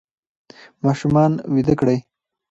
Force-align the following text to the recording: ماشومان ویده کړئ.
ماشومان 0.83 1.31
ویده 1.53 1.73
کړئ. 1.79 1.97